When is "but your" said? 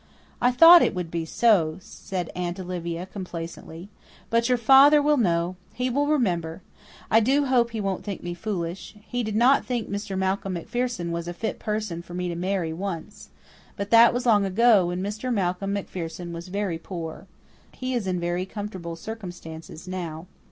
4.31-4.57